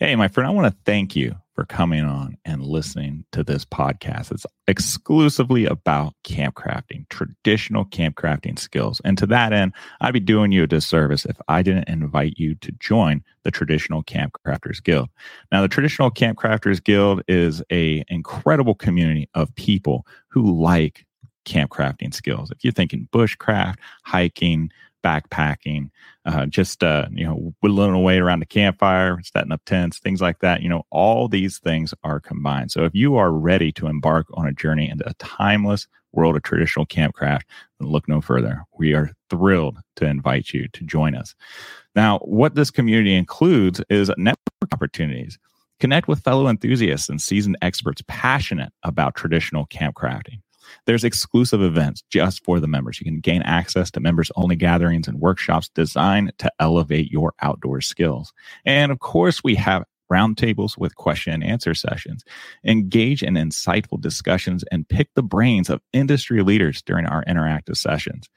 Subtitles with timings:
[0.00, 3.64] Hey, my friend, I want to thank you for coming on and listening to this
[3.64, 4.30] podcast.
[4.30, 9.00] It's exclusively about camp crafting, traditional camp crafting skills.
[9.04, 12.54] And to that end, I'd be doing you a disservice if I didn't invite you
[12.54, 15.08] to join the Traditional Camp Crafters Guild.
[15.50, 21.06] Now, the Traditional Camp Crafters Guild is a incredible community of people who like
[21.44, 22.52] camp crafting skills.
[22.52, 24.70] If you're thinking bushcraft, hiking,
[25.04, 25.90] backpacking,
[26.24, 30.40] uh, just uh, you know whittling away around the campfire, setting up tents, things like
[30.40, 30.62] that.
[30.62, 32.70] You know, all these things are combined.
[32.70, 36.42] So if you are ready to embark on a journey into a timeless world of
[36.42, 37.42] traditional campcraft,
[37.78, 38.64] then look no further.
[38.78, 41.34] We are thrilled to invite you to join us.
[41.94, 45.38] Now, what this community includes is network opportunities.
[45.80, 50.40] Connect with fellow enthusiasts and seasoned experts passionate about traditional campcrafting.
[50.86, 53.00] There's exclusive events just for the members.
[53.00, 57.80] You can gain access to members only gatherings and workshops designed to elevate your outdoor
[57.80, 58.32] skills.
[58.64, 62.24] And of course, we have roundtables with question and answer sessions.
[62.64, 68.28] Engage in insightful discussions and pick the brains of industry leaders during our interactive sessions.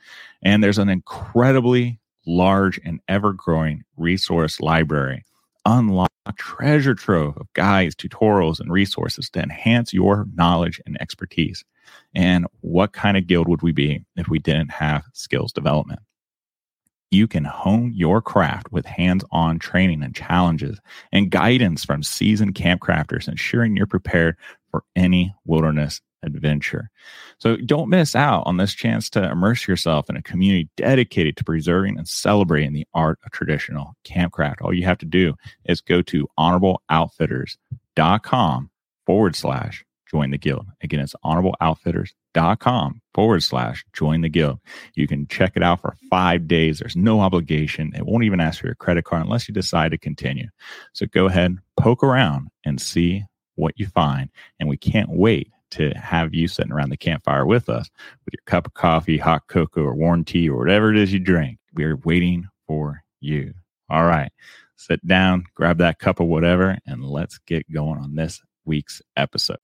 [0.44, 5.26] And there's an incredibly large and ever growing resource library.
[5.66, 11.64] Unlock a treasure trove of guides, tutorials, and resources to enhance your knowledge and expertise.
[12.14, 16.00] And what kind of guild would we be if we didn't have skills development?
[17.12, 20.80] You can hone your craft with hands on training and challenges
[21.12, 24.38] and guidance from seasoned camp crafters, ensuring you're prepared
[24.70, 26.90] for any wilderness adventure.
[27.38, 31.44] So don't miss out on this chance to immerse yourself in a community dedicated to
[31.44, 34.62] preserving and celebrating the art of traditional campcraft.
[34.62, 38.70] All you have to do is go to honorableoutfitters.com
[39.06, 40.68] forward slash join the guild.
[40.84, 44.60] Again, it's honorableoutfitters.com forward slash join the guild.
[44.96, 46.80] You can check it out for five days.
[46.80, 47.94] There's no obligation.
[47.96, 50.48] It won't even ask for your credit card unless you decide to continue.
[50.94, 53.24] So go ahead, poke around and see
[53.56, 54.30] what you find.
[54.60, 57.90] And we can't wait to have you sitting around the campfire with us
[58.26, 61.20] with your cup of coffee, hot cocoa, or warm tea, or whatever it is you
[61.20, 61.58] drink.
[61.74, 63.54] We are waiting for you.
[63.90, 64.32] All right.
[64.76, 69.60] Sit down, grab that cup of whatever, and let's get going on this week's episode.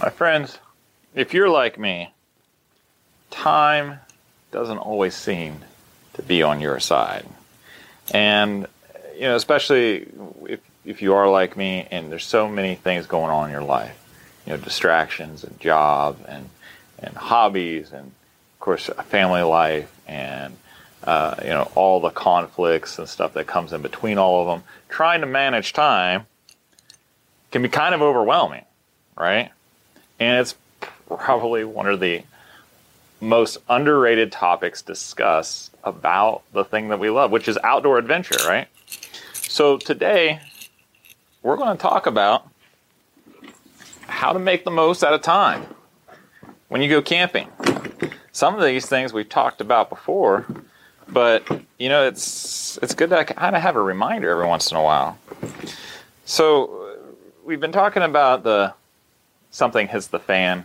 [0.00, 0.58] My friends,
[1.14, 2.12] if you're like me,
[3.30, 4.00] time
[4.50, 5.60] doesn't always seem
[6.14, 7.26] to be on your side.
[8.12, 8.66] And,
[9.14, 10.08] you know, especially
[10.48, 13.62] if, if you are like me and there's so many things going on in your
[13.62, 13.96] life,
[14.46, 16.48] you know, distractions and job and,
[16.98, 20.56] and hobbies and, of course, family life and,
[21.04, 24.64] uh, you know, all the conflicts and stuff that comes in between all of them.
[24.88, 26.26] Trying to manage time
[27.50, 28.64] can be kind of overwhelming,
[29.16, 29.50] right?
[30.18, 30.54] And it's
[31.08, 32.22] probably one of the
[33.20, 38.68] most underrated topics discussed about the thing that we love, which is outdoor adventure, right?
[39.34, 40.40] So today,
[41.42, 42.48] we're going to talk about
[44.06, 45.66] how to make the most out of time
[46.68, 47.48] when you go camping.
[48.32, 50.46] Some of these things we've talked about before,
[51.08, 51.46] but
[51.78, 54.82] you know, it's it's good to kind of have a reminder every once in a
[54.82, 55.18] while.
[56.24, 56.79] So
[57.44, 58.74] we've been talking about the
[59.50, 60.64] something hits the fan,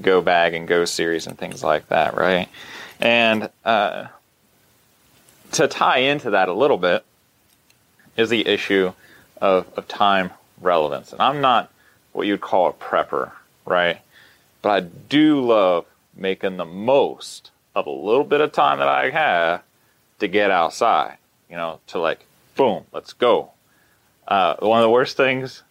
[0.00, 2.48] go bag and go series and things like that, right?
[3.00, 4.06] And uh,
[5.52, 7.04] to tie into that a little bit
[8.16, 8.92] is the issue
[9.40, 10.30] of, of time
[10.60, 11.12] relevance.
[11.12, 11.70] And I'm not
[12.12, 13.32] what you'd call a prepper,
[13.64, 14.00] right?
[14.62, 15.86] But I do love
[16.16, 19.62] making the most of a little bit of time that I have
[20.20, 21.18] to get outside,
[21.50, 22.24] you know, to like,
[22.56, 23.50] boom, let's go.
[24.26, 25.62] Uh, one of the worst things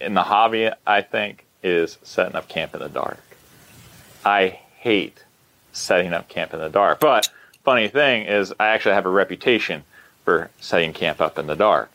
[0.00, 3.22] in the hobby, I think, is setting up camp in the dark.
[4.24, 5.24] I hate
[5.72, 7.00] setting up camp in the dark.
[7.00, 7.28] But
[7.64, 9.84] funny thing is, I actually have a reputation
[10.24, 11.90] for setting camp up in the dark.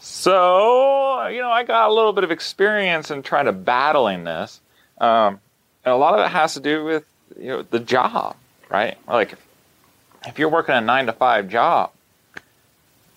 [0.00, 4.60] So, you know, I got a little bit of experience in trying to battling this.
[4.98, 5.40] Um,
[5.84, 7.04] and a lot of it has to do with,
[7.38, 8.36] you know, the job,
[8.68, 8.96] right?
[9.08, 9.34] Like,
[10.26, 11.90] if you're working a nine to five job,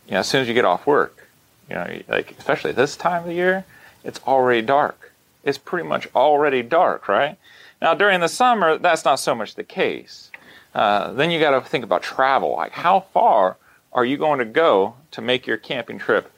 [0.07, 1.27] you know, as soon as you get off work,
[1.69, 3.65] you know, like, especially this time of the year,
[4.07, 5.11] it's already dark.
[5.43, 7.37] It's pretty much already dark, right?
[7.81, 10.31] Now, during the summer, that's not so much the case.
[10.73, 12.53] Uh, then you got to think about travel.
[12.53, 13.57] Like, how far
[13.91, 16.31] are you going to go to make your camping trip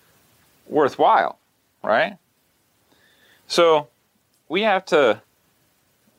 [0.68, 1.38] worthwhile,
[1.84, 2.18] right?
[3.48, 3.88] So,
[4.48, 5.22] we have to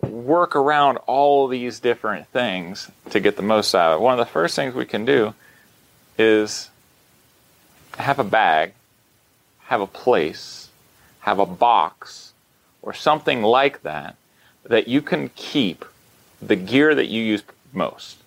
[0.01, 4.05] work around all these different things to get the most out of it.
[4.05, 5.35] One of the first things we can do
[6.17, 6.71] is
[7.99, 8.73] have a bag,
[9.65, 10.60] have a place,
[11.21, 12.33] have a box
[12.83, 14.17] or something like that
[14.65, 15.85] that you can keep
[16.41, 18.19] the gear that you use most.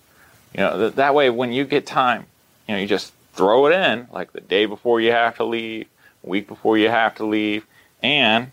[0.53, 2.25] You know, that, that way when you get time,
[2.67, 5.87] you know, you just throw it in like the day before you have to leave
[6.23, 7.65] week before you have to leave,
[8.01, 8.51] and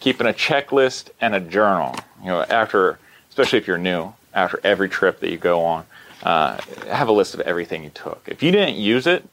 [0.00, 1.94] keeping a checklist and a journal.
[2.20, 2.98] You know, after,
[3.30, 5.86] especially if you're new, after every trip that you go on,
[6.22, 6.58] uh,
[6.88, 8.22] have a list of everything you took.
[8.26, 9.26] If you didn't use it,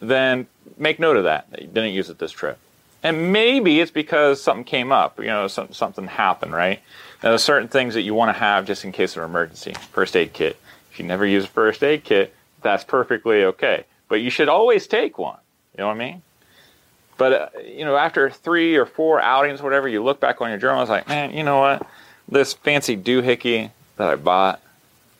[0.00, 0.46] then
[0.76, 2.58] make note of that, that you didn't use it this trip.
[3.02, 6.80] And maybe it's because something came up, you know, some, something happened, right?
[7.22, 9.74] Now, there's certain things that you want to have just in case of an emergency.
[9.92, 10.56] First aid kit.
[10.90, 13.84] If you never use a first aid kit, that's perfectly okay.
[14.08, 15.38] But you should always take one.
[15.74, 16.22] You know what I mean?
[17.18, 20.58] But, uh, you know, after three or four outings, whatever, you look back on your
[20.58, 21.86] journal, and it's like, man, you know what?
[22.28, 24.60] This fancy doohickey that I bought,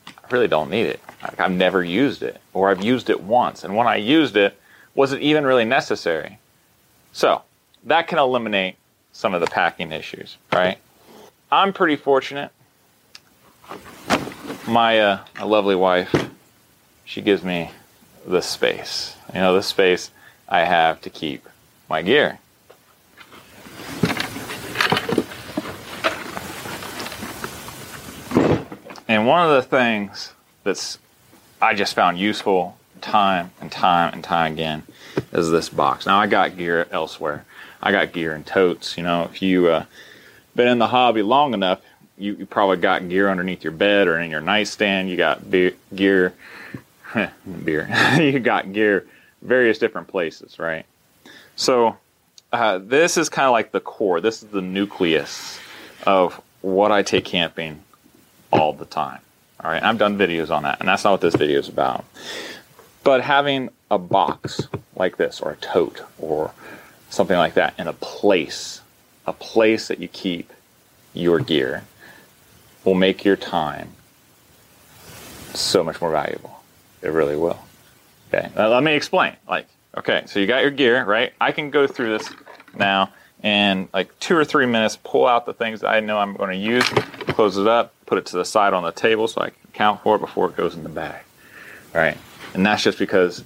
[0.07, 1.01] I really don't need it.
[1.23, 3.65] Like, I've never used it, or I've used it once.
[3.65, 4.59] And when I used it,
[4.99, 6.41] was it even really necessary?
[7.13, 7.43] So,
[7.85, 8.75] that can eliminate
[9.13, 10.79] some of the packing issues, right?
[11.53, 12.51] I'm pretty fortunate.
[14.67, 16.13] My, uh, my lovely wife,
[17.05, 17.71] she gives me
[18.27, 19.17] the space.
[19.33, 20.11] You know, the space
[20.49, 21.49] I have to keep
[21.89, 22.41] my gear.
[29.07, 30.33] And one of the things
[30.65, 30.99] that's
[31.63, 34.83] I just found useful time and time and time again
[35.33, 36.07] is this box.
[36.07, 37.45] Now I got gear elsewhere.
[37.83, 38.97] I got gear in totes.
[38.97, 39.85] You know, if you uh,
[40.55, 41.81] been in the hobby long enough,
[42.17, 45.09] you, you, probably got gear underneath your bed or in your nightstand.
[45.09, 46.35] You got be- gear,
[47.65, 47.89] beer.
[48.21, 49.07] you got gear
[49.43, 50.85] various different places, right?
[51.57, 51.97] So
[52.53, 54.21] uh, this is kind of like the core.
[54.21, 55.61] This is the nucleus
[56.05, 57.83] of what I take camping
[58.53, 59.21] all the time.
[59.63, 62.05] All right, I've done videos on that, and that's not what this video is about.
[63.09, 66.53] But having a box like this, or a tote, or
[67.09, 68.83] something like that, in a place,
[69.27, 70.53] a place that you keep
[71.15, 71.85] your gear,
[72.85, 73.93] will make your time
[75.55, 76.63] so much more valuable.
[77.01, 77.59] It really will.
[78.29, 79.37] Okay, now let me explain.
[79.49, 81.33] Like, okay, so you got your gear, right?
[81.41, 82.29] I can go through this
[82.77, 83.09] now
[83.43, 86.57] and like two or three minutes, pull out the things I know I'm going to
[86.59, 89.71] use, close it up, put it to the side on the table so I can
[89.73, 91.23] count for it before it goes in the bag.
[91.95, 92.19] All right,
[92.55, 93.45] and that's just because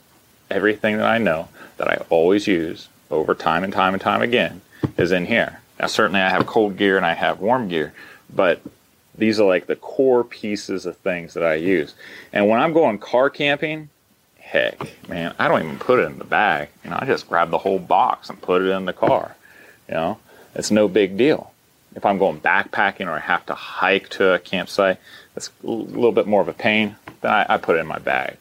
[0.51, 4.61] everything that I know that I always use over time and time and time again
[4.97, 5.61] is in here.
[5.79, 7.93] Now, certainly I have cold gear and I have warm gear,
[8.33, 8.61] but
[9.17, 11.95] these are like the core pieces of things that I use.
[12.33, 13.89] And when I'm going car camping,
[14.39, 16.69] heck, man, I don't even put it in the bag.
[16.85, 19.37] You know, I just grab the whole box and put it in the car.
[19.89, 20.19] You know,
[20.55, 21.53] it's no big deal.
[21.95, 24.99] If I'm going backpacking or I have to hike to a campsite,
[25.37, 26.97] it's a little bit more of a pain.
[27.21, 28.37] Then I, I put it in my bag.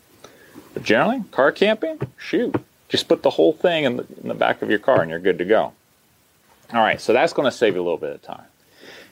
[0.73, 2.55] But generally, car camping, shoot,
[2.89, 5.19] just put the whole thing in the, in the back of your car and you're
[5.19, 5.73] good to go.
[6.73, 8.45] All right, so that's going to save you a little bit of time.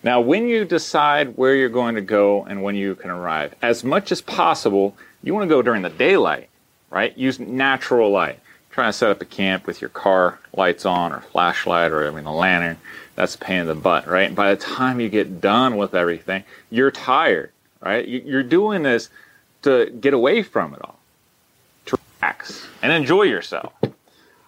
[0.01, 3.83] Now, when you decide where you're going to go and when you can arrive, as
[3.83, 6.49] much as possible, you want to go during the daylight,
[6.89, 7.17] right?
[7.17, 8.39] Use natural light.
[8.71, 12.11] Try to set up a camp with your car lights on or flashlight or I
[12.11, 12.77] mean a lantern.
[13.15, 14.27] That's a pain in the butt, right?
[14.27, 17.51] And by the time you get done with everything, you're tired,
[17.81, 18.07] right?
[18.07, 19.09] You're doing this
[19.63, 20.98] to get away from it all,
[22.21, 23.73] relax and enjoy yourself.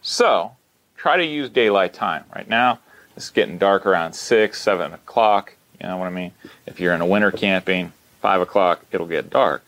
[0.01, 0.51] So
[0.97, 2.23] try to use daylight time.
[2.35, 2.79] Right now,
[3.15, 5.55] it's getting dark around six, seven o'clock.
[5.79, 6.31] You know what I mean?
[6.65, 9.63] If you're in a winter camping, five o'clock, it'll get dark.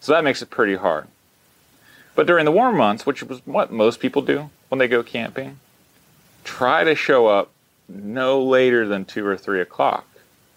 [0.00, 1.06] So that makes it pretty hard.
[2.14, 5.58] But during the warm months, which was what most people do when they go camping,
[6.44, 7.50] try to show up
[7.88, 10.06] no later than two or three o'clock.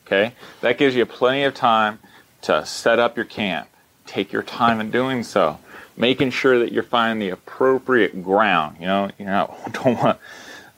[0.06, 0.34] Okay?
[0.62, 2.00] That gives you plenty of time
[2.44, 3.68] to set up your camp.
[4.06, 5.60] Take your time in doing so.
[6.02, 8.78] Making sure that you're finding the appropriate ground.
[8.80, 9.26] You know, you
[9.72, 10.20] don't want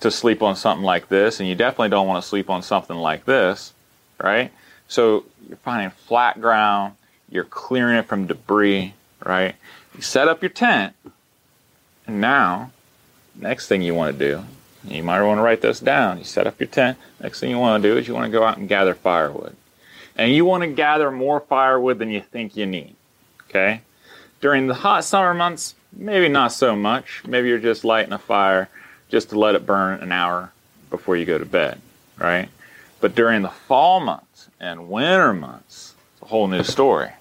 [0.01, 2.97] to sleep on something like this, and you definitely don't want to sleep on something
[2.97, 3.73] like this,
[4.21, 4.51] right?
[4.89, 6.95] So you're finding flat ground,
[7.29, 8.93] you're clearing it from debris,
[9.25, 9.55] right?
[9.95, 10.93] You set up your tent,
[12.05, 12.71] and now,
[13.33, 14.43] next thing you want to do,
[14.85, 16.17] you might want to write this down.
[16.17, 16.97] You set up your tent.
[17.21, 19.55] Next thing you want to do is you want to go out and gather firewood.
[20.17, 22.95] And you want to gather more firewood than you think you need.
[23.49, 23.81] Okay?
[24.43, 27.23] During the hot summer months, maybe not so much.
[27.25, 28.67] Maybe you're just lighting a fire
[29.07, 30.51] just to let it burn an hour
[30.89, 31.79] before you go to bed,
[32.17, 32.49] right?
[32.99, 37.11] But during the fall months and winter months, it's a whole new story,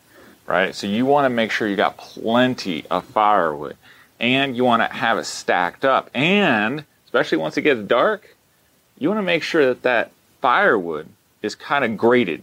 [0.49, 0.75] right?
[0.75, 3.77] So you want to make sure you got plenty of firewood
[4.19, 6.11] and you want to have it stacked up.
[6.15, 8.35] And especially once it gets dark,
[8.99, 10.11] you want to make sure that that
[10.41, 11.07] firewood
[11.41, 12.43] is kind of graded.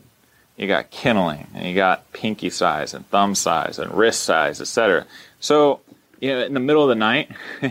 [0.59, 5.07] You got kindling and you got pinky size and thumb size and wrist size, etc.
[5.39, 5.79] So,
[6.19, 7.31] you know, in the middle of the night,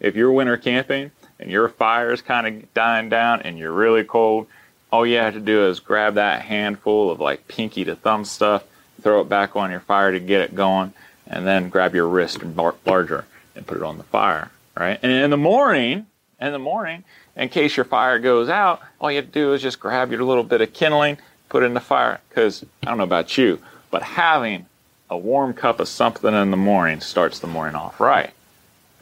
[0.00, 4.04] if you're winter camping, and your fire is kind of dying down and you're really
[4.04, 4.46] cold,
[4.92, 8.64] all you have to do is grab that handful of like pinky to thumb stuff,
[9.00, 10.92] throw it back on your fire to get it going,
[11.26, 12.56] and then grab your wrist and
[12.86, 13.24] larger
[13.56, 14.50] and put it on the fire.
[14.76, 14.98] right?
[15.02, 16.06] And in the morning,
[16.40, 17.04] in the morning,
[17.36, 20.22] in case your fire goes out, all you have to do is just grab your
[20.22, 21.18] little bit of kindling,
[21.52, 22.18] put it in the fire.
[22.30, 24.64] Because I don't know about you, but having
[25.10, 28.32] a warm cup of something in the morning starts the morning off right,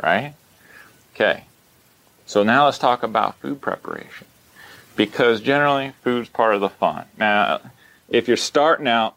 [0.03, 0.35] right?
[1.15, 1.45] Okay.
[2.27, 4.27] So now let's talk about food preparation.
[4.97, 7.05] Because generally, food's part of the fun.
[7.17, 7.61] Now,
[8.09, 9.15] if you're starting out,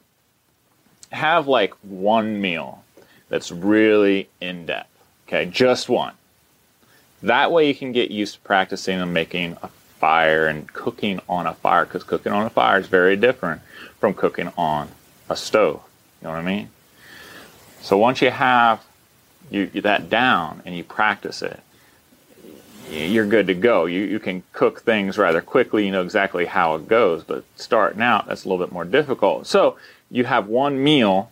[1.11, 2.83] have like one meal
[3.29, 4.89] that's really in depth.
[5.27, 6.13] Okay, just one.
[7.23, 9.69] That way you can get used to practicing and making a
[10.03, 13.61] fire and cooking on a fire because cooking on a fire is very different
[14.01, 14.89] from cooking on
[15.29, 15.81] a stove.
[16.21, 16.67] You know what I mean?
[17.79, 18.83] So once you have
[19.49, 21.57] you, that down and you practice it,
[22.91, 23.85] you're good to go.
[23.85, 25.85] You, you can cook things rather quickly.
[25.85, 27.23] You know exactly how it goes.
[27.23, 29.47] But starting out, that's a little bit more difficult.
[29.47, 29.77] So
[30.11, 31.31] you have one meal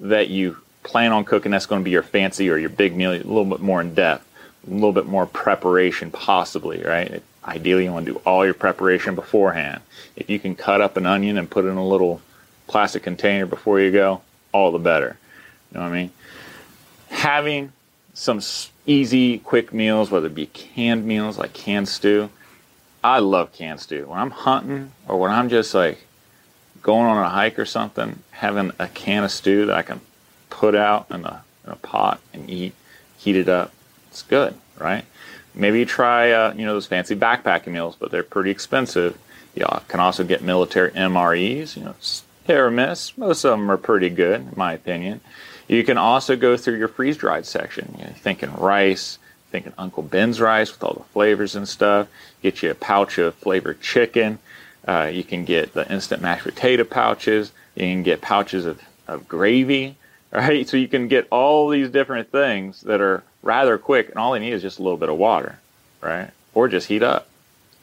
[0.00, 1.52] that you plan on cooking.
[1.52, 3.94] That's going to be your fancy or your big meal, a little bit more in
[3.94, 4.26] depth,
[4.66, 7.22] a little bit more preparation, possibly, right?
[7.44, 9.80] Ideally, you want to do all your preparation beforehand.
[10.16, 12.20] If you can cut up an onion and put it in a little
[12.66, 14.20] plastic container before you go,
[14.52, 15.16] all the better.
[15.70, 16.10] You know what I mean?
[17.08, 17.72] Having
[18.12, 18.40] some
[18.86, 22.30] easy, quick meals, whether it be canned meals like canned stew.
[23.02, 24.06] I love canned stew.
[24.08, 25.98] When I'm hunting or when I'm just like
[26.82, 30.00] going on a hike or something, having a can of stew that I can
[30.50, 32.74] put out in a, in a pot and eat,
[33.16, 33.72] heat it up,
[34.10, 35.04] it's good, right?
[35.54, 39.18] Maybe try, uh, you know, those fancy backpacking meals, but they're pretty expensive.
[39.54, 41.94] You can also get military MREs, you know,
[42.44, 43.16] hit or miss.
[43.18, 45.20] Most of them are pretty good, in my opinion.
[45.68, 47.94] You can also go through your freeze dried section.
[47.98, 49.18] You know, thinking rice,
[49.50, 52.08] thinking Uncle Ben's rice with all the flavors and stuff.
[52.42, 54.38] Get you a pouch of flavored chicken.
[54.86, 57.52] Uh, you can get the instant mashed potato pouches.
[57.74, 59.96] You can get pouches of, of gravy.
[60.32, 64.32] Right, so you can get all these different things that are rather quick, and all
[64.32, 65.58] they need is just a little bit of water,
[66.00, 66.30] right?
[66.54, 67.28] Or just heat up.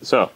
[0.02, 0.32] So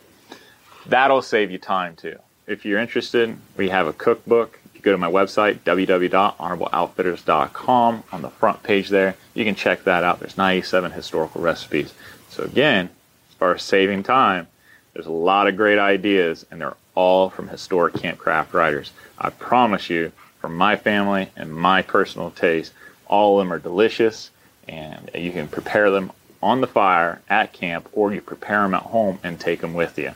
[0.85, 2.17] that'll save you time too.
[2.47, 8.21] If you're interested, we have a cookbook If you go to my website, www.honorableoutfitters.com, on
[8.21, 10.21] the front page there, you can check that out.
[10.21, 11.93] There's 97 historical recipes.
[12.29, 12.89] So, again,
[13.29, 14.47] as far as saving time,
[14.93, 18.93] there's a lot of great ideas, and they're all from historic campcraft writers.
[19.17, 22.71] I promise you, from my family and my personal taste,
[23.07, 24.29] all of them are delicious,
[24.71, 26.11] and you can prepare them
[26.41, 29.99] on the fire at camp, or you prepare them at home and take them with
[29.99, 30.13] you.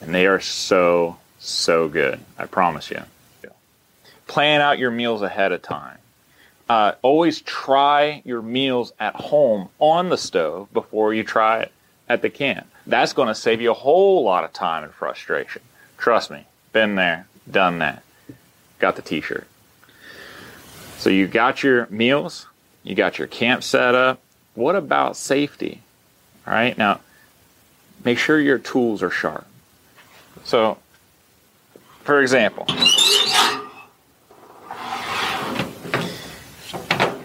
[0.00, 2.20] And they are so, so good.
[2.38, 3.02] I promise you
[4.26, 5.98] plan out your meals ahead of time.
[6.68, 11.72] Uh, always try your meals at home on the stove before you try it
[12.08, 12.66] at the camp.
[12.86, 15.62] That's going to save you a whole lot of time and frustration.
[15.96, 18.02] Trust me, been there, done that.
[18.78, 19.46] Got the t shirt.
[20.98, 22.46] So you got your meals,
[22.86, 24.20] you got your camp set up.
[24.54, 25.82] What about safety?
[26.46, 27.00] All right, now
[28.04, 29.46] make sure your tools are sharp.
[30.44, 30.78] So,
[32.04, 32.66] for example,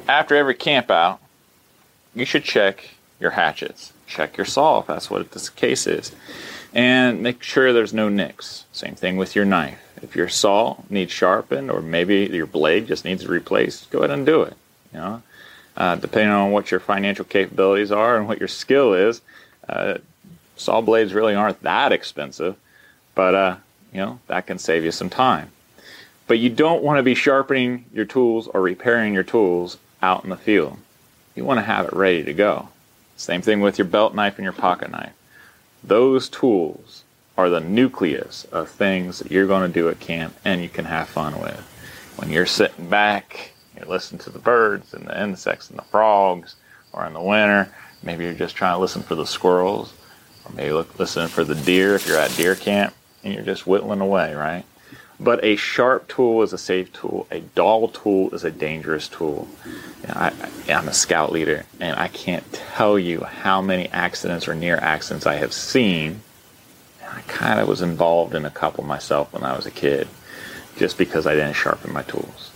[0.10, 1.20] after every camp out,
[2.16, 2.90] you should check
[3.20, 6.12] your hatchets, check your saw if that's what this case is,
[6.74, 8.66] and make sure there's no nicks.
[8.74, 9.80] Same thing with your knife.
[10.02, 14.26] If your saw needs sharpened or maybe your blade just needs replaced, go ahead and
[14.26, 14.58] do it.
[14.92, 15.24] You know,
[15.78, 19.22] uh, depending on what your financial capabilities are and what your skill is,
[19.70, 19.98] uh,
[20.56, 22.56] saw blades really aren't that expensive,
[23.16, 23.56] but uh,
[23.94, 25.52] you know that can save you some time.
[26.28, 30.30] But you don't want to be sharpening your tools or repairing your tools out in
[30.30, 30.78] the field.
[31.36, 32.70] You want to have it ready to go.
[33.18, 35.14] Same thing with your belt knife and your pocket knife.
[35.84, 37.04] Those tools
[37.38, 40.86] are the nucleus of things that you're going to do at camp and you can
[40.86, 41.60] have fun with.
[42.18, 43.51] When you're sitting back,
[43.82, 46.56] you're listening to the birds and the insects and the frogs,
[46.94, 47.74] or in the winter,
[48.04, 49.94] maybe you're just trying to listen for the squirrels,
[50.46, 53.68] or maybe look, listening for the deer if you're at deer camp and you're just
[53.68, 54.66] whittling away, right?
[55.20, 57.28] But a sharp tool is a safe tool.
[57.30, 59.48] A dull tool is a dangerous tool.
[59.66, 60.34] You I,
[60.68, 65.28] am a scout leader, and I can't tell you how many accidents or near accidents
[65.28, 66.22] I have seen.
[67.08, 70.08] I kind of was involved in a couple myself when I was a kid,
[70.76, 72.52] just because I didn't sharpen my tools.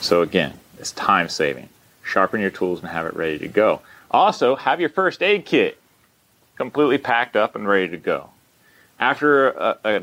[0.00, 1.68] So again, it's time saving.
[2.02, 3.82] Sharpen your tools and have it ready to go.
[4.10, 5.78] Also, have your first aid kit
[6.56, 8.30] completely packed up and ready to go.
[8.98, 10.02] After a, a,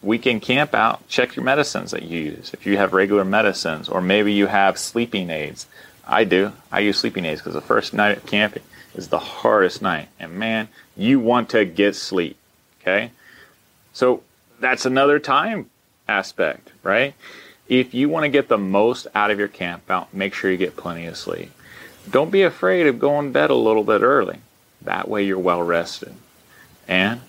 [0.00, 2.52] weekend camp out, check your medicines that you use.
[2.54, 5.66] If you have regular medicines, or maybe you have sleeping aids.
[6.06, 6.52] I do.
[6.70, 8.62] I use sleeping aids because the first night of camping
[8.94, 10.08] is the hardest night.
[10.20, 12.36] And man, you want to get sleep.
[12.80, 13.10] Okay?
[13.92, 14.22] So
[14.60, 15.68] that's another time
[16.06, 17.14] aspect, right?
[17.68, 20.56] If you want to get the most out of your camp out, make sure you
[20.56, 21.50] get plenty of sleep.
[22.10, 24.38] Don't be afraid of going to bed a little bit early.
[24.82, 26.14] That way you're well rested.
[26.86, 27.20] And,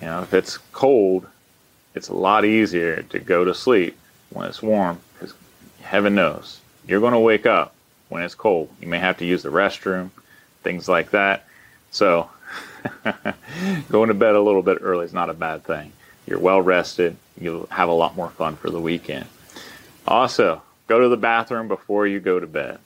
[0.00, 1.28] you know, if it's cold,
[1.94, 3.96] it's a lot easier to go to sleep
[4.30, 5.34] when it's warm because
[5.82, 7.74] heaven knows you're going to wake up
[8.08, 8.68] when it's cold.
[8.80, 10.10] You may have to use the restroom,
[10.62, 11.46] things like that.
[11.90, 12.30] So,
[13.90, 15.92] going to bed a little bit early is not a bad thing.
[16.26, 19.26] You're well rested, you'll have a lot more fun for the weekend.
[20.06, 22.78] Also, go to the bathroom before you go to bed.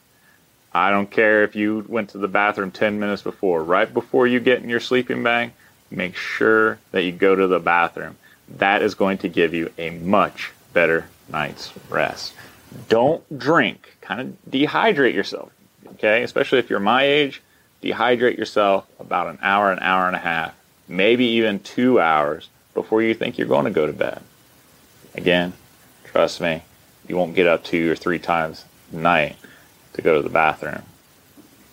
[0.73, 4.41] I don't care if you went to the bathroom 10 minutes before, right before you
[4.41, 5.53] get in your sleeping bag,
[5.91, 8.17] make sure that you go to the bathroom.
[8.59, 12.35] That is going to give you a much better night's rest.
[12.89, 15.51] Don't drink, kind of dehydrate yourself,
[15.95, 16.23] okay?
[16.23, 17.43] Especially if you're my age,
[17.83, 20.55] dehydrate yourself about an hour, an hour and a half,
[20.89, 24.21] maybe even two hours before you think you're going to go to bed.
[25.15, 25.55] Again,
[26.05, 26.63] trust me,
[27.09, 29.37] you won't get up two or three times a night
[29.95, 30.83] to go to the bathroom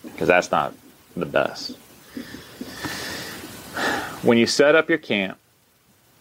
[0.04, 0.74] because that's not
[1.16, 1.78] the best.
[4.22, 5.38] When you set up your camp,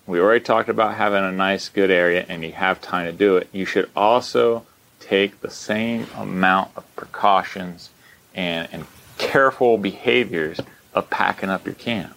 [0.07, 3.37] we already talked about having a nice, good area and you have time to do
[3.37, 3.49] it.
[3.52, 4.66] You should also
[4.99, 7.90] take the same amount of precautions
[8.35, 8.87] and, and
[9.19, 10.61] careful behaviors
[10.95, 12.16] of packing up your camp,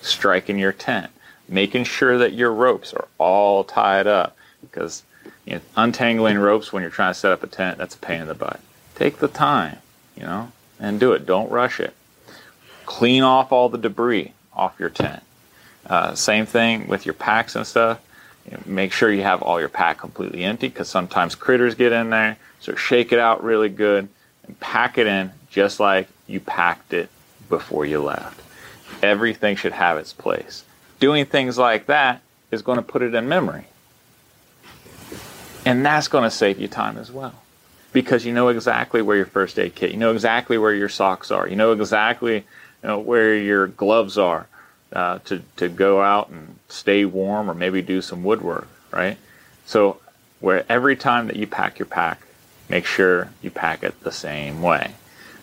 [0.00, 1.10] striking your tent,
[1.48, 5.02] making sure that your ropes are all tied up because
[5.44, 8.22] you know, untangling ropes when you're trying to set up a tent, that's a pain
[8.22, 8.60] in the butt.
[8.94, 9.78] Take the time,
[10.16, 11.26] you know, and do it.
[11.26, 11.94] Don't rush it.
[12.84, 15.22] Clean off all the debris off your tent.
[15.84, 18.00] Uh, same thing with your packs and stuff.
[18.44, 21.92] You know, make sure you have all your pack completely empty because sometimes critters get
[21.92, 22.36] in there.
[22.60, 24.08] So shake it out really good
[24.46, 27.08] and pack it in just like you packed it
[27.48, 28.40] before you left.
[29.02, 30.64] Everything should have its place.
[30.98, 33.66] Doing things like that is going to put it in memory.
[35.66, 37.34] And that's going to save you time as well.
[37.92, 41.30] Because you know exactly where your first aid kit, you know exactly where your socks
[41.30, 42.44] are, you know exactly
[42.82, 44.46] you know, where your gloves are
[44.92, 49.18] uh, to, to go out and stay warm or maybe do some woodwork, right?
[49.64, 50.00] So,
[50.40, 52.20] where every time that you pack your pack,
[52.68, 54.92] make sure you pack it the same way.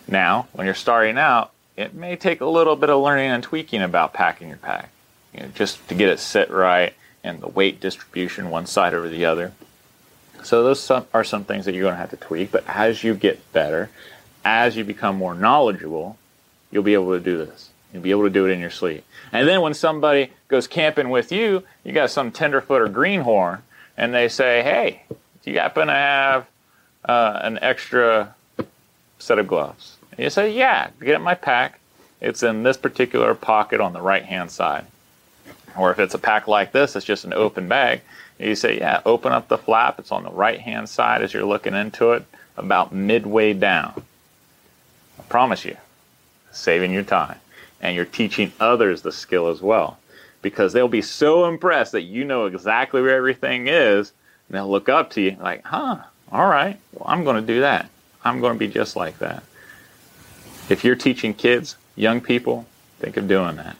[0.06, 3.82] Now, when you're starting out, it may take a little bit of learning and tweaking
[3.82, 4.90] about packing your pack,
[5.34, 6.94] you know, just to get it set right
[7.24, 9.52] and the weight distribution one side over the other.
[10.44, 12.52] So those are some things that you're going to have to tweak.
[12.52, 13.90] But as you get better,
[14.44, 16.18] as you become more knowledgeable,
[16.70, 17.70] you'll be able to do this.
[17.92, 19.04] You'll be able to do it in your sleep.
[19.32, 23.62] And then when somebody goes camping with you, you got some tenderfoot or greenhorn,
[23.96, 25.04] and they say, "Hey,
[25.42, 26.46] do you happen to have
[27.04, 28.34] uh, an extra
[29.18, 31.78] set of gloves?" And you say, "Yeah, get my pack.
[32.20, 34.86] It's in this particular pocket on the right hand side."
[35.76, 38.02] Or if it's a pack like this, it's just an open bag.
[38.38, 39.98] You say, yeah, open up the flap.
[39.98, 42.24] It's on the right hand side as you're looking into it,
[42.56, 44.02] about midway down.
[45.18, 45.76] I promise you,
[46.50, 47.38] saving your time.
[47.80, 49.98] And you're teaching others the skill as well.
[50.42, 54.12] Because they'll be so impressed that you know exactly where everything is,
[54.48, 55.98] and they'll look up to you like, huh,
[56.32, 57.88] all right, well, I'm going to do that.
[58.24, 59.42] I'm going to be just like that.
[60.68, 62.66] If you're teaching kids, young people,
[62.98, 63.76] think of doing that.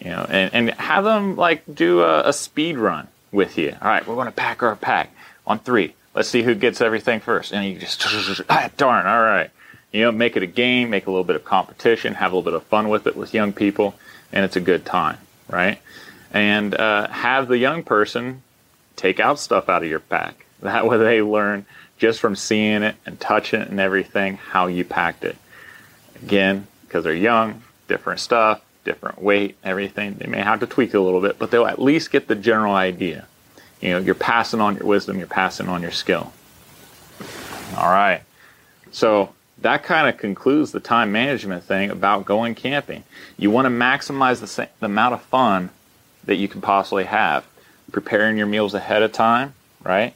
[0.00, 3.76] You know, and, and have them like do a, a speed run with you.
[3.82, 5.10] All right, we're going to pack our pack
[5.46, 5.94] on three.
[6.14, 7.52] Let's see who gets everything first.
[7.52, 9.50] And you just, ah, darn, all right.
[9.92, 12.50] You know, make it a game, make a little bit of competition, have a little
[12.50, 13.94] bit of fun with it with young people,
[14.32, 15.18] and it's a good time,
[15.48, 15.78] right?
[16.32, 18.42] And uh, have the young person
[18.96, 20.46] take out stuff out of your pack.
[20.60, 21.66] That way they learn
[21.98, 25.36] just from seeing it and touching it and everything how you packed it.
[26.22, 30.14] Again, because they're young, different stuff, different weight, everything.
[30.14, 32.34] They may have to tweak it a little bit, but they'll at least get the
[32.34, 33.26] general idea.
[33.80, 36.32] You know, you're passing on your wisdom, you're passing on your skill.
[37.76, 38.22] All right.
[38.92, 43.04] So that kind of concludes the time management thing about going camping.
[43.36, 45.70] You want to maximize the, same, the amount of fun
[46.24, 47.44] that you can possibly have.
[47.92, 50.14] Preparing your meals ahead of time, right?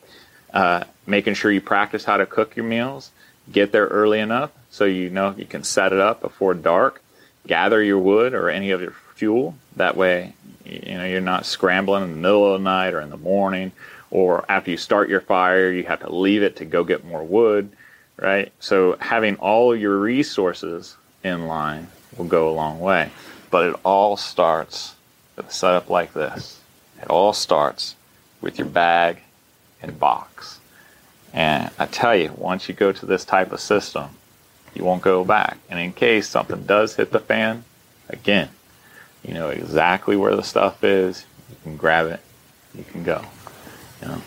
[0.53, 3.11] Uh, making sure you practice how to cook your meals.
[3.51, 7.03] Get there early enough so you know you can set it up before dark
[7.49, 9.57] gather your wood or any of your fuel.
[9.75, 10.35] That way,
[10.65, 13.73] you know you're not scrambling in the middle of the night or in the morning,
[14.11, 17.25] or after you start your fire, you have to leave it to go get more
[17.25, 17.71] wood,
[18.17, 18.53] right?
[18.61, 23.11] So having all your resources in line will go a long way.
[23.51, 24.95] But it all starts
[25.37, 26.61] with a setup like this.
[27.01, 27.97] It all starts
[28.41, 29.19] with your bag
[29.83, 30.61] and box.
[31.33, 34.09] And I tell you, once you go to this type of system,
[34.79, 35.59] you won't go back.
[35.69, 37.65] And in case something does hit the fan,
[38.09, 38.49] again,
[39.25, 41.27] you know exactly where the stuff is.
[41.51, 42.21] You can grab it.
[42.75, 43.25] You can go.
[44.01, 44.23] You know?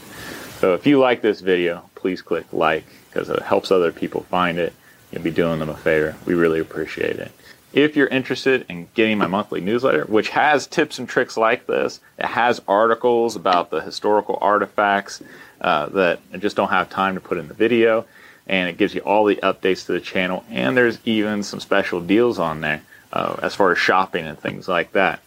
[0.59, 4.59] So if you like this video, please click like because it helps other people find
[4.59, 4.73] it.
[5.11, 6.15] You'll be doing them a favor.
[6.25, 7.31] We really appreciate it.
[7.73, 12.01] If you're interested in getting my monthly newsletter, which has tips and tricks like this,
[12.19, 15.21] it has articles about the historical artifacts
[15.61, 18.05] uh, that I just don't have time to put in the video,
[18.51, 22.01] and it gives you all the updates to the channel, and there's even some special
[22.01, 22.81] deals on there
[23.13, 25.21] uh, as far as shopping and things like that.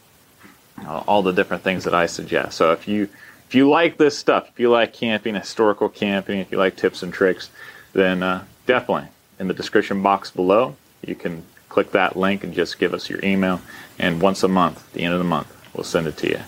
[0.87, 2.57] Uh, all the different things that I suggest.
[2.57, 3.09] So if you
[3.49, 7.03] if you like this stuff, if you like camping, historical camping, if you like tips
[7.03, 7.49] and tricks,
[7.93, 9.09] then uh, definitely
[9.39, 13.25] in the description box below, you can click that link and just give us your
[13.25, 13.61] email.
[13.99, 16.41] And once a month, at the end of the month, we'll send it to you.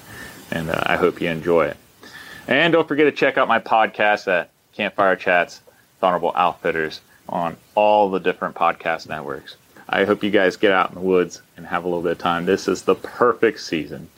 [0.50, 1.76] And uh, I hope you enjoy it.
[2.48, 5.60] And don't forget to check out my podcast at Campfire Chats,
[6.02, 9.56] Honorable Outfitters on all the different podcast networks.
[9.88, 12.18] I hope you guys get out in the woods and have a little bit of
[12.18, 12.46] time.
[12.46, 14.08] This is the perfect season.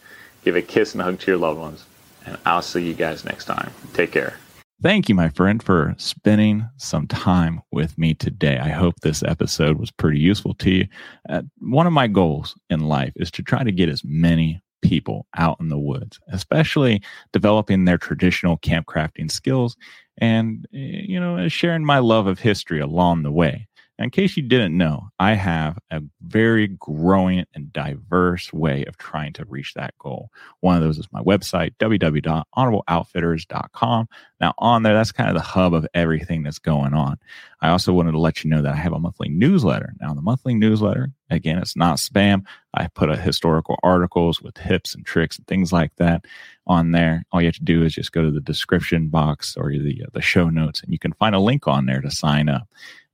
[0.45, 1.85] Give a kiss and a hug to your loved ones.
[2.25, 3.71] And I'll see you guys next time.
[3.93, 4.37] Take care.
[4.81, 8.59] Thank you, my friend, for spending some time with me today.
[8.59, 10.87] I hope this episode was pretty useful to you.
[11.29, 15.27] Uh, one of my goals in life is to try to get as many people
[15.37, 19.77] out in the woods, especially developing their traditional campcrafting skills
[20.19, 23.68] and, eh, you know, sharing my love of history along the way.
[24.01, 29.33] In case you didn't know, I have a very growing and diverse way of trying
[29.33, 30.31] to reach that goal.
[30.61, 34.09] One of those is my website, www.honorableoutfitters.com.
[34.41, 37.19] Now, on there, that's kind of the hub of everything that's going on.
[37.61, 39.95] I also wanted to let you know that I have a monthly newsletter.
[40.01, 42.45] Now, the monthly newsletter, again, it's not spam.
[42.75, 46.25] I put historical articles with tips and tricks and things like that
[46.69, 47.25] on there.
[47.33, 50.07] All you have to do is just go to the description box or the, uh,
[50.13, 52.69] the show notes, and you can find a link on there to sign up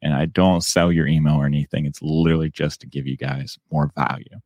[0.04, 1.86] and I don't sell your email or anything.
[1.86, 4.38] It's literally just to give you guys more value.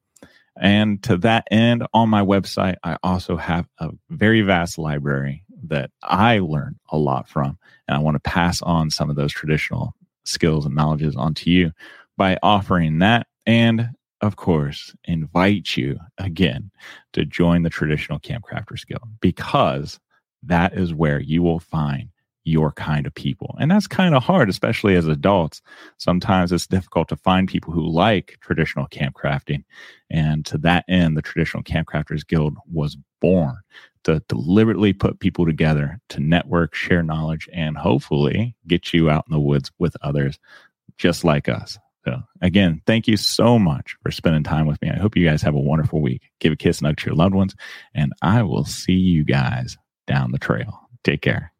[0.61, 5.91] And to that end, on my website, I also have a very vast library that
[6.03, 7.59] I learned a lot from.
[7.87, 9.95] And I want to pass on some of those traditional
[10.25, 11.73] skills and knowledges onto you
[12.17, 13.27] by offering that.
[13.47, 13.91] And
[14.21, 16.71] of course, invite you again
[17.13, 20.01] to join the traditional Camp Crafters Guild because
[20.43, 22.11] that is where you will find
[22.49, 23.55] your kind of people.
[23.61, 25.61] And that's kind of hard, especially as adults.
[25.99, 29.65] Sometimes it's difficult to find people who like traditional camp crafting.
[30.11, 33.57] And to that end, the Traditional Camp Crafters Guild was born
[34.05, 39.35] to deliberately put people together to network, share knowledge, and hopefully get you out in
[39.35, 40.39] the woods with others
[40.97, 41.79] just like us.
[42.05, 44.91] So, again, thank you so much for spending time with me.
[44.91, 46.23] I hope you guys have a wonderful week.
[46.41, 47.55] Give a kiss and hug to your loved ones,
[47.95, 50.89] and I will see you guys down the trail.
[51.05, 51.53] Take care.